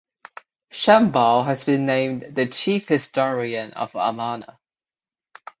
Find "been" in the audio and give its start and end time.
1.63-1.85